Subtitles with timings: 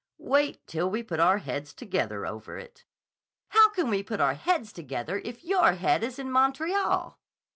[0.17, 2.85] "Wait till we put our heads together over it."
[3.49, 7.19] "How can we put our heads together if your head is in Montreal?"